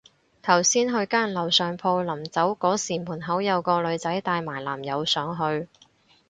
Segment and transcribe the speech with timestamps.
[0.41, 5.67] 頭先去間樓上鋪，臨走嗰時門口有個女仔帶埋男友上去